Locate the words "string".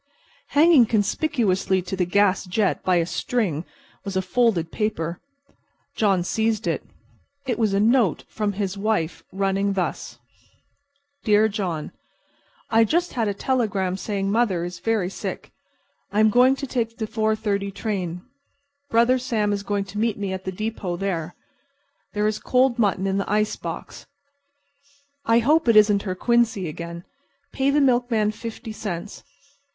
3.05-3.65